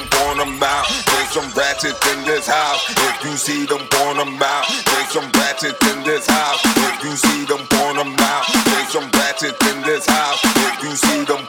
[0.00, 0.86] them, born them out.
[1.06, 2.80] There's some ratchets in this house.
[2.90, 4.64] If you see them, born them out.
[4.68, 6.60] There's some ratchets in this house.
[6.64, 8.44] If you see them, born them out.
[8.64, 10.40] There's some ratchets in this house.
[10.44, 11.39] If you see them,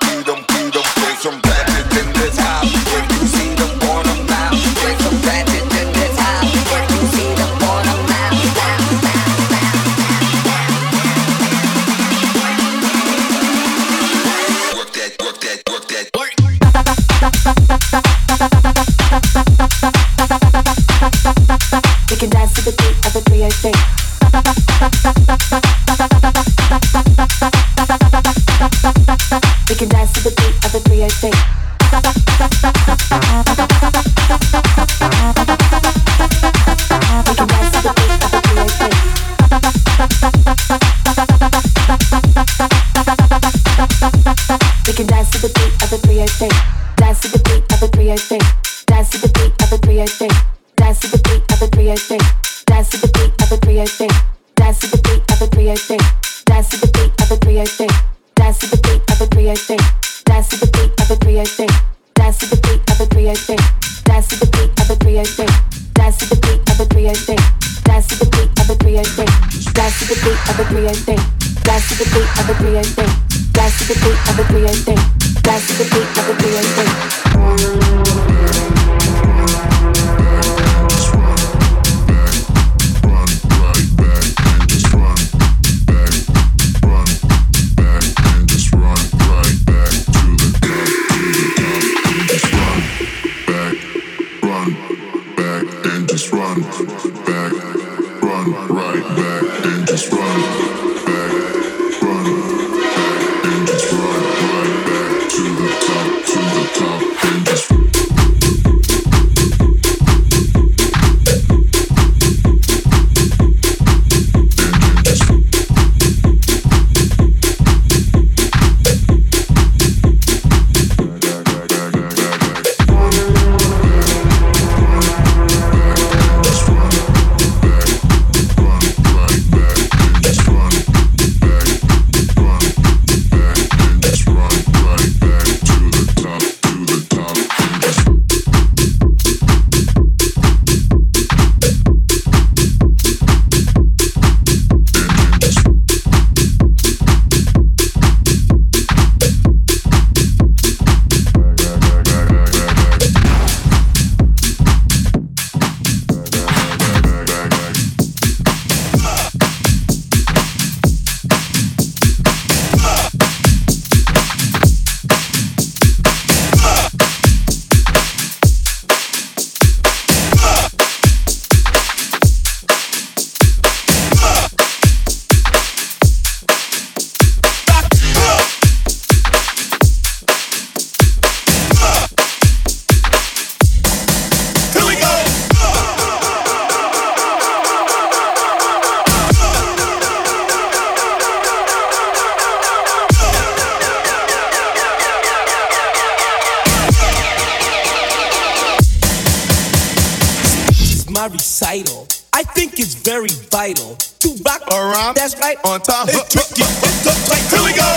[201.28, 202.08] recital.
[202.34, 205.16] I think it's very vital to rock Around.
[205.16, 205.58] That's right.
[205.66, 206.08] On time.
[206.10, 206.64] It's tricky.
[206.64, 207.44] It's the right.
[207.52, 207.90] Here we go.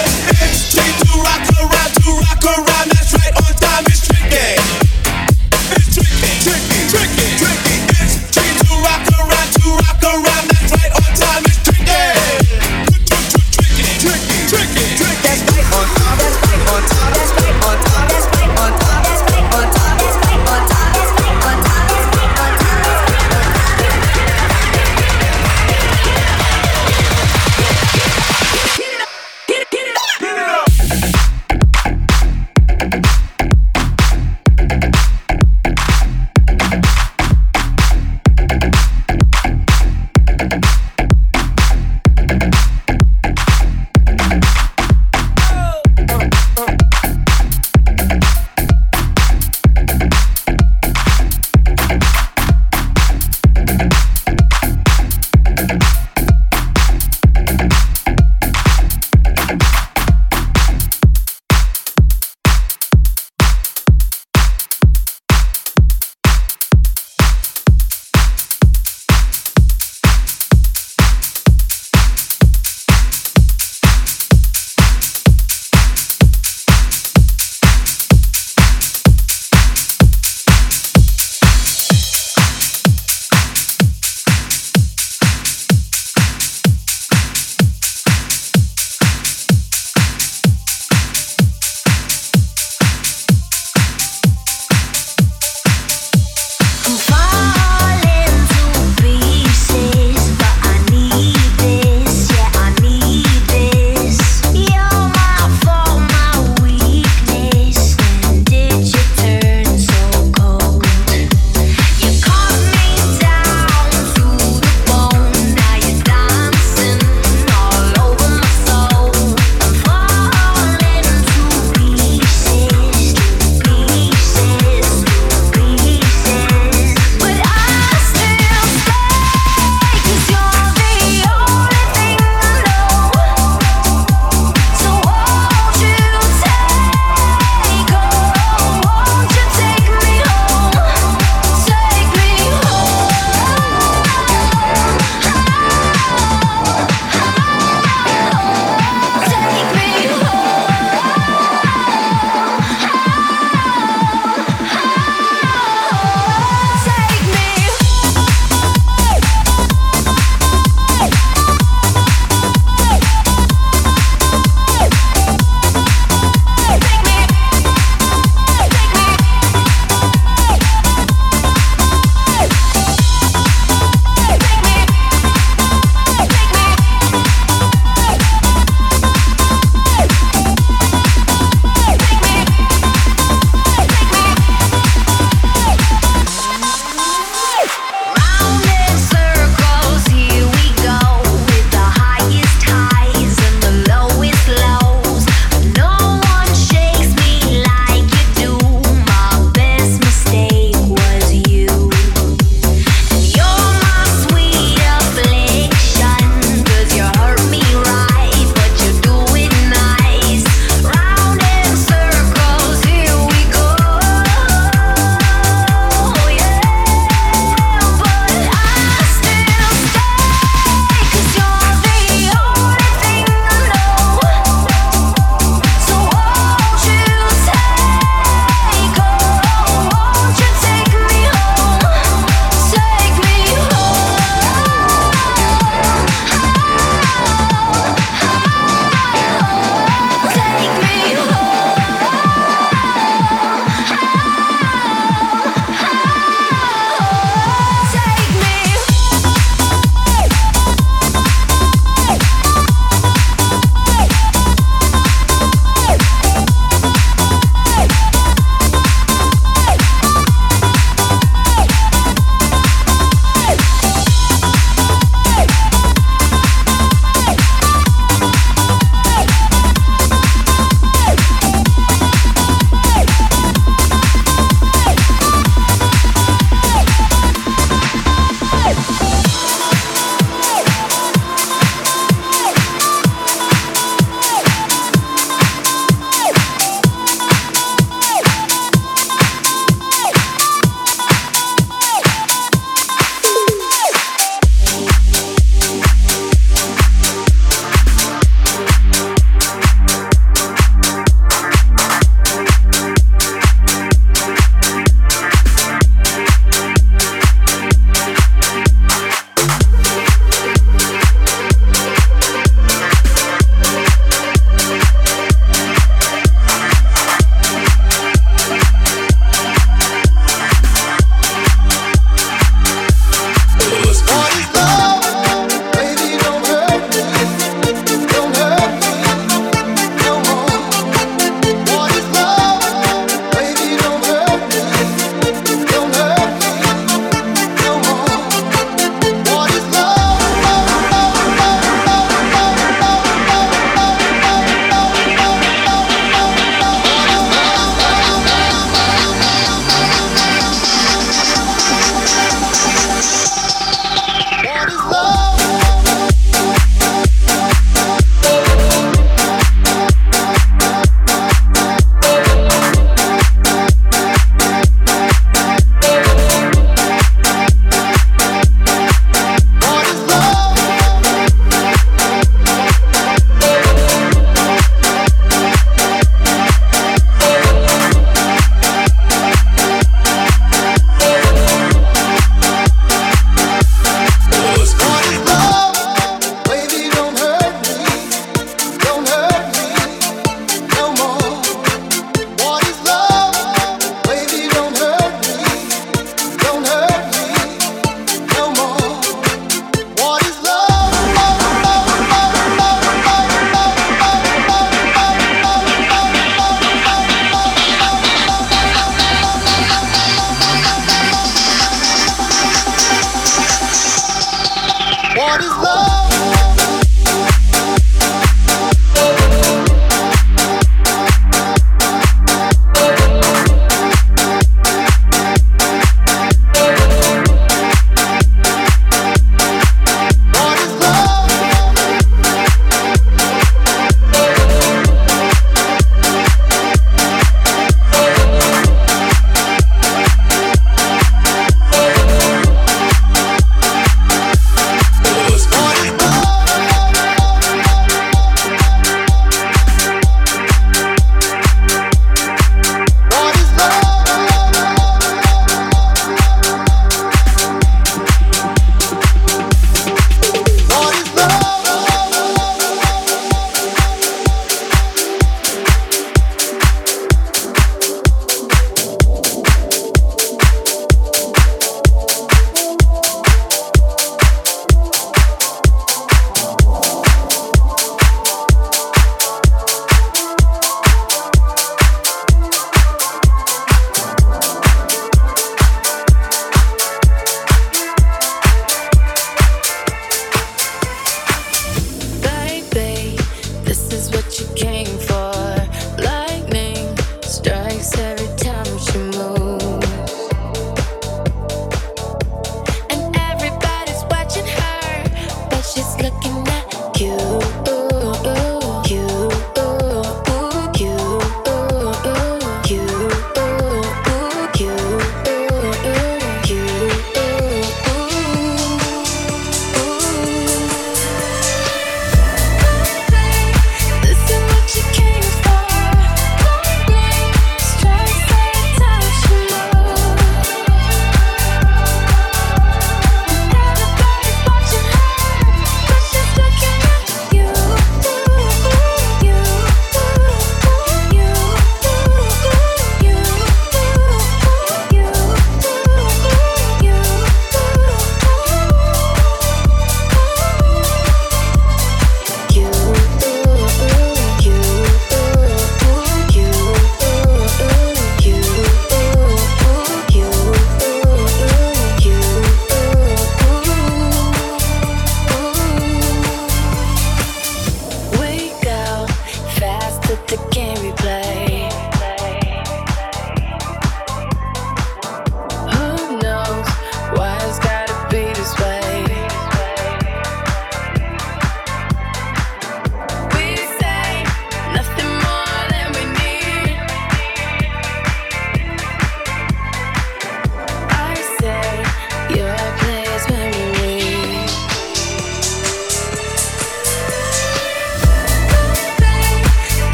[0.42, 2.90] It's tricky to rock around, to rock around.
[2.90, 3.34] That's right.
[3.36, 3.84] On time.
[3.86, 4.83] It's tricky.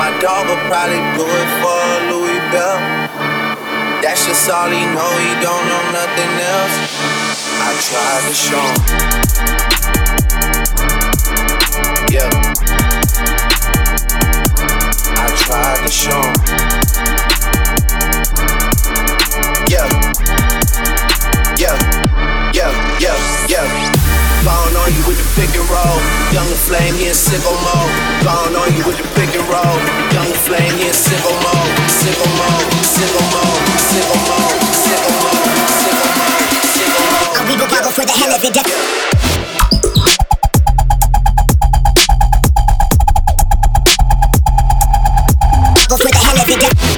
[0.00, 2.80] My dog will probably do it for Louis Bell.
[4.00, 6.74] That's just all he know, he don't know nothing else.
[7.60, 8.80] I tried to show him.
[12.10, 12.32] Yeah.
[15.20, 16.79] I tried to show him.
[25.40, 25.96] pick and roll.
[26.36, 27.08] Young flame, here.
[27.08, 27.92] in civil mode.
[28.20, 29.76] Gone on you with the pick and roll.
[30.12, 30.92] Young flame, here.
[30.92, 31.72] in civil mode.
[31.88, 35.48] Civil mode, civil mode, civil mode, civil mode,
[35.80, 36.44] civil mode,
[37.16, 38.52] I'll Cause we go for the hell of it.
[45.88, 46.89] Go for the hell of it.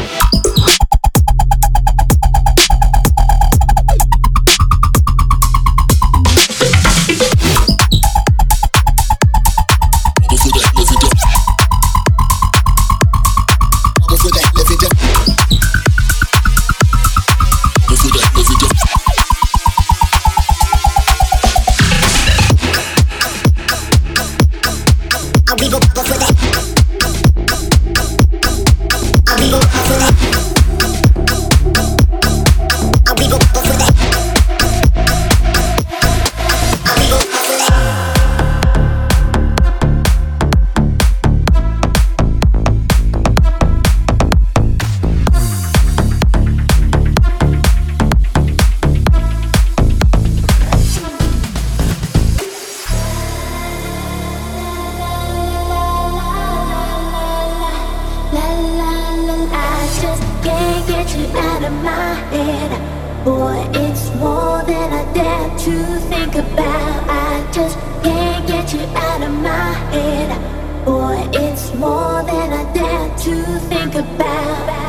[61.82, 63.24] My head.
[63.24, 67.08] Boy, it's more than I dare to think about.
[67.08, 70.84] I just can't get you out of my head.
[70.84, 74.81] Boy, it's more than I dare to think about.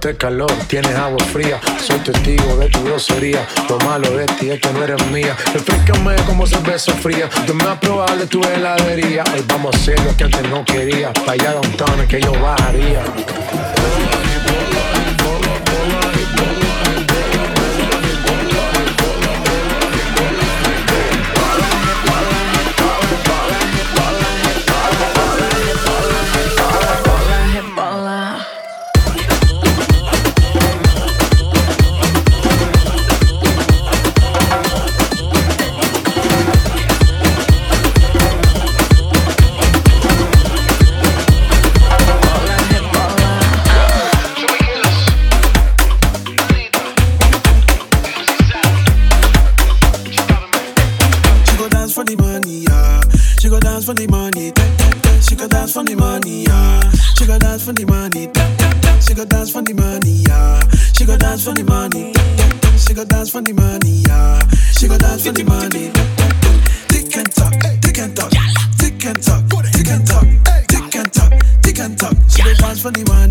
[0.00, 1.60] este calor, tienes agua fría.
[1.78, 3.46] Soy testigo de tu grosería.
[3.68, 5.36] Lo malo de ti es que no eres mía.
[5.54, 7.28] Explícame cómo se ve fría.
[7.46, 9.24] Tú me has de tu heladería.
[9.34, 11.12] Hoy vamos a hacer lo que antes no quería.
[11.12, 13.04] Para allá downtown que yo bajaría.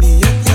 [0.01, 0.48] 你眼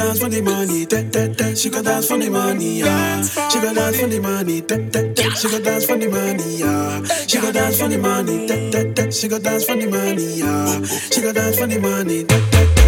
[0.00, 1.58] dance for the money, that that that.
[1.58, 3.22] She go dance for the money, yeah.
[3.22, 5.36] She go dance for the money, that that that.
[5.36, 7.04] She go dance for the money, yeah.
[7.26, 9.14] She go dance for the money, that that that.
[9.14, 10.84] She go dance for the money, yeah.
[11.12, 12.79] She go dance for the money, that that.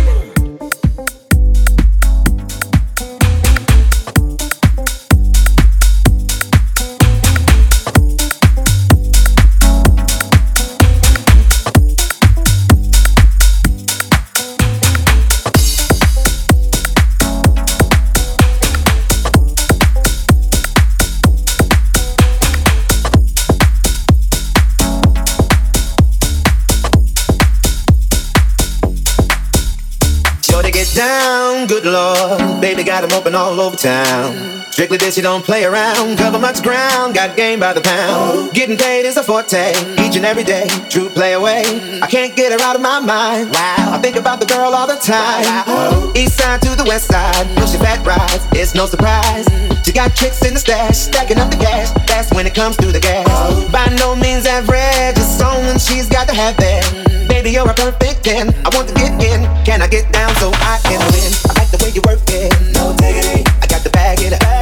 [32.85, 34.64] Got 'em got open all over town.
[34.72, 36.18] Strictly this, you don't play around.
[36.18, 38.53] Cover much ground, got game by the pound.
[38.53, 39.70] Getting paid is a forte,
[40.05, 40.66] each and every day.
[40.89, 41.62] True play away.
[42.03, 43.55] I can't get her out of my mind.
[43.55, 46.12] Wow, I think about the girl all the time.
[46.16, 48.45] East side to the west side, push your fat rides.
[48.53, 49.47] It's no surprise.
[49.85, 51.91] She got tricks in the stash, stacking up the cash.
[52.07, 53.26] That's when it comes through the gas.
[53.70, 57.28] By no means average, it's someone she's got to have that.
[57.28, 58.49] Baby, you're a perfect 10.
[58.49, 59.43] I want to get in.
[59.64, 61.33] Can I get down so I can win?
[61.51, 62.53] I like the way you work it.
[62.74, 63.43] No diggity.
[63.61, 64.62] I got the bag in it.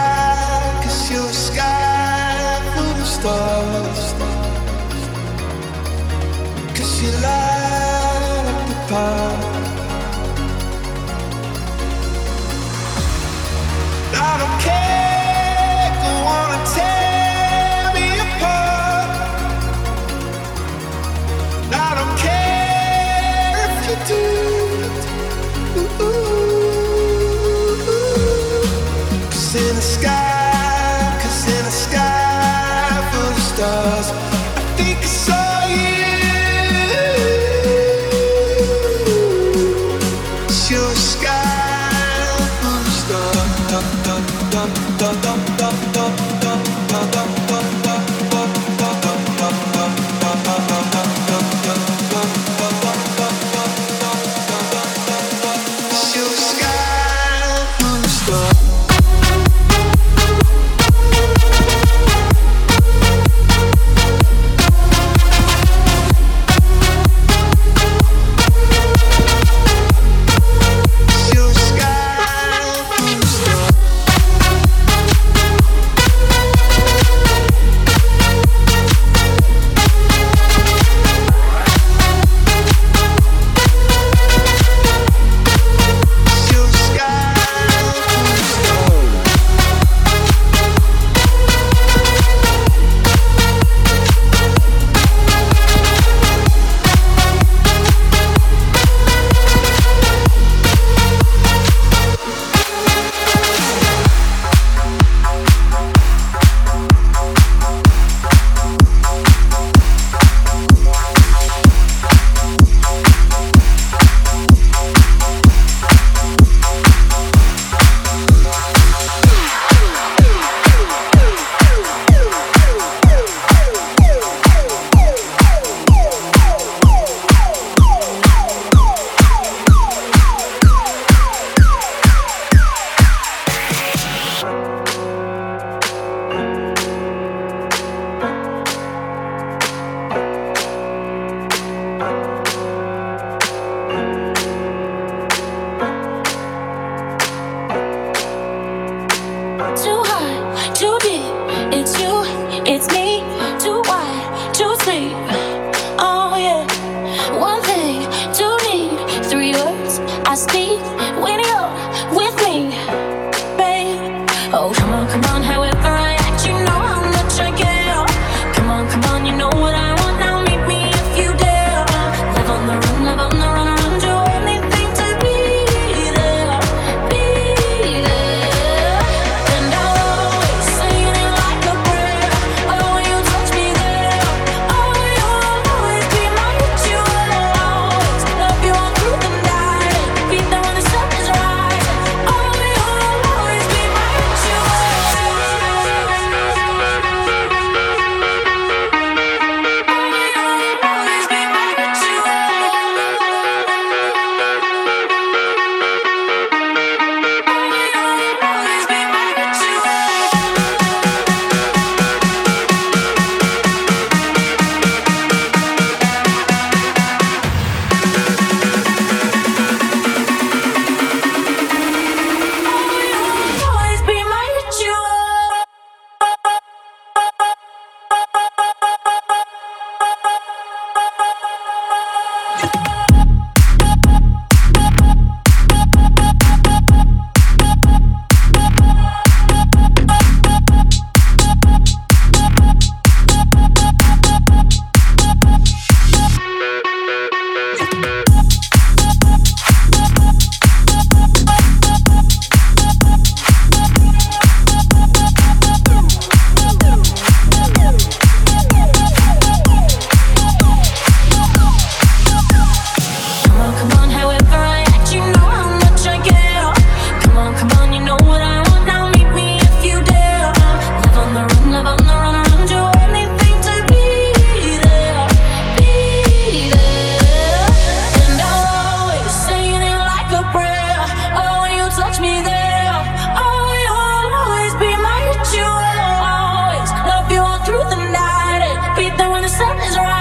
[289.51, 290.20] sun is rising.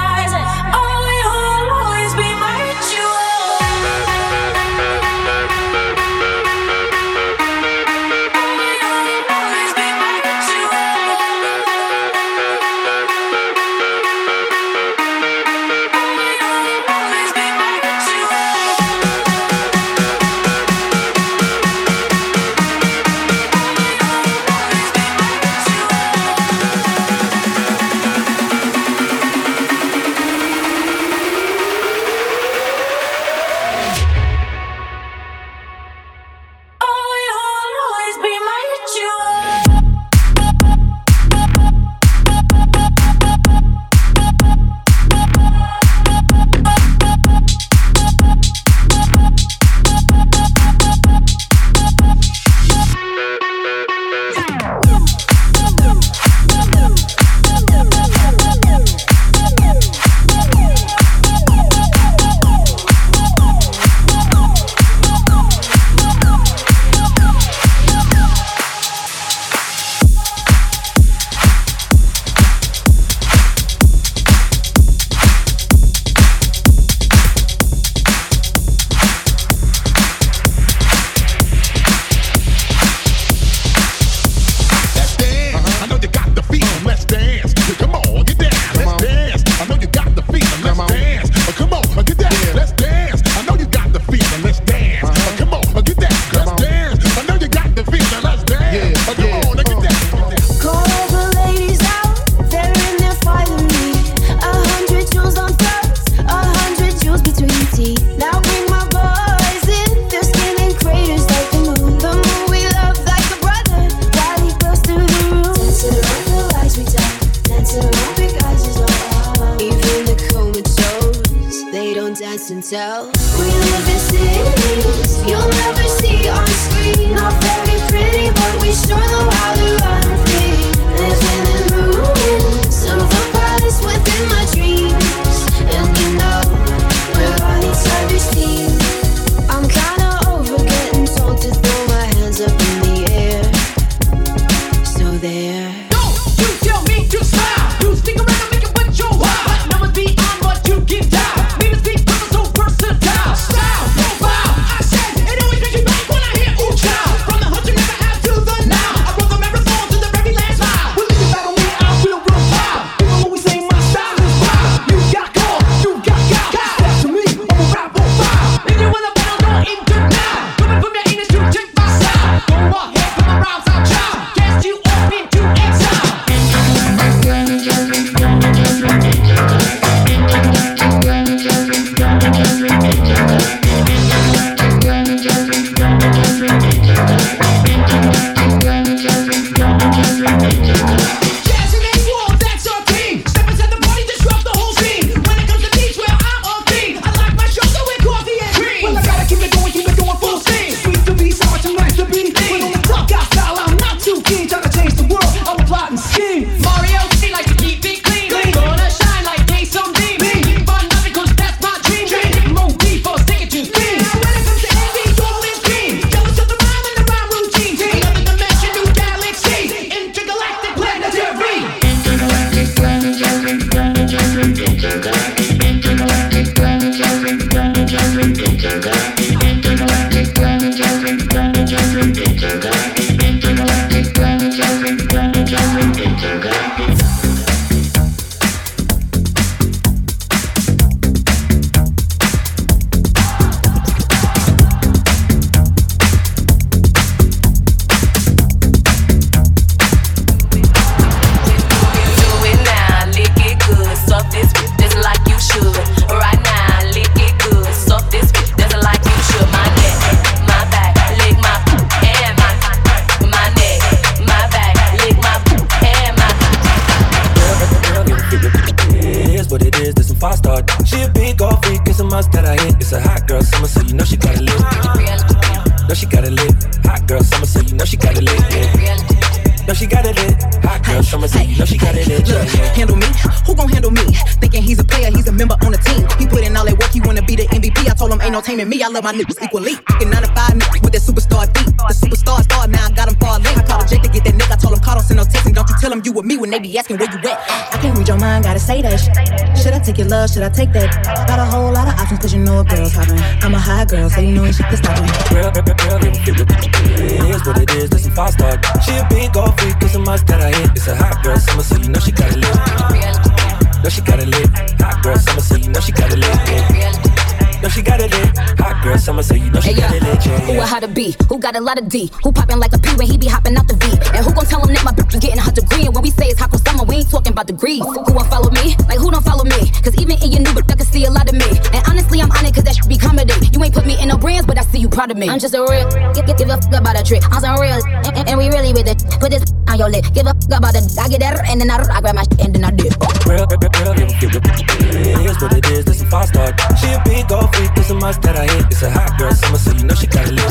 [304.31, 305.11] You know when shit is stopping.
[305.35, 308.07] Girl, girl, girl, girl, it it is what it is.
[308.07, 308.61] A five star.
[308.83, 310.70] She a big old freak, it's a must that I hit.
[310.70, 313.83] It's a hot girl summer, so you know she got it lit.
[313.83, 314.49] No, she got it lit.
[314.81, 316.31] Hot girl summer, so you know she got it lit.
[316.49, 317.30] Yeah.
[317.62, 318.32] No, she got it lit.
[318.58, 320.24] Hot girl summer, so you know she Hey, got it lit.
[320.24, 320.66] Yeah, Who a yeah.
[320.66, 321.14] how to be?
[321.28, 322.11] Who got a lot of D?
[322.24, 323.92] Who poppin' like a P when he be hopping out the V?
[324.16, 325.84] And who gon' tell him that my bitch is getting her degree?
[325.84, 327.84] And when we say it's hot girl summer, we ain't talking about degrees.
[327.84, 328.76] Who won't follow me?
[328.88, 329.68] Like who don't follow me?
[329.84, 331.44] Cause even in your new book, I can see a lot of me.
[331.76, 333.34] And honestly, I'm on it cause that should be comedy.
[333.52, 335.28] You ain't put me in no brands, but I see you proud of me.
[335.28, 335.84] I'm just a real,
[336.16, 337.22] give, give, give a fuck about a trick.
[337.28, 339.04] I'm some real, and, and- and we really with it.
[339.20, 340.04] Put this on your lip.
[340.14, 340.84] Give a fuck about it.
[340.96, 342.96] I get that, and then I, I grab my shit and then I dip.
[343.28, 345.84] Girl, girl, girl, girl, it fit with it is what it is.
[345.84, 346.48] This a five star.
[346.76, 348.66] She a big old it's a must that I hit.
[348.66, 350.51] It's a hot girl summer, so you know she got it lit.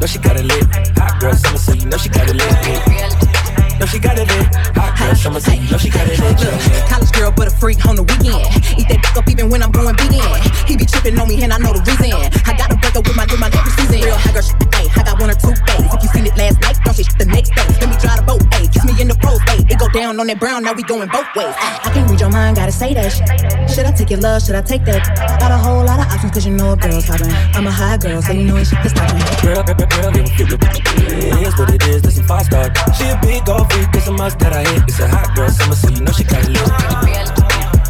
[0.00, 0.64] No, she got it lit.
[0.98, 3.80] Hot girl summer, so you know she got it lit.
[3.80, 4.46] No, she got it lit.
[4.76, 6.40] Hot girl summer, so you know she got it lit.
[6.40, 6.88] Yeah.
[6.88, 8.46] College girl, but a freak on the weekend.
[8.78, 10.22] Eat that dick up even when I'm going vegan.
[10.66, 12.12] He be tripping on me and I know the reason.
[12.46, 14.00] I gotta break up with my with my every season.
[14.02, 15.01] Real hot girl shit.
[15.02, 15.82] I got one or two days.
[15.90, 17.66] If you seen it last night, don't shit the next day.
[17.82, 18.70] Let me drive the boat, ayy.
[18.70, 19.66] Kiss me in the pros, ayy.
[19.66, 21.50] It go down on that brown, now we going both ways.
[21.58, 23.26] I can't read your mind, gotta say that shit.
[23.66, 24.46] Should I take your love?
[24.46, 25.02] Should I take that?
[25.42, 27.34] Got a whole lot of options, cause you know a girl's hopping.
[27.58, 29.18] I'm a high girl, so you know when shit is stopping.
[29.42, 32.02] Girl, girl, girl, girl, it is what it is.
[32.02, 32.70] This a five star.
[32.94, 34.86] She a big old freak, it's a must that I hit.
[34.86, 36.62] It's a hot girl summer, so you know she got it lit.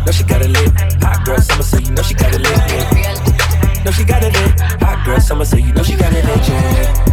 [0.07, 0.73] No, she got it lit.
[1.05, 2.57] Hot girl summer, so you know she got it lit.
[2.73, 3.32] Yeah.
[3.85, 4.61] No, she got it lit.
[4.81, 6.49] Hot girl summer, so you know she got it lit.
[6.49, 7.12] Yeah.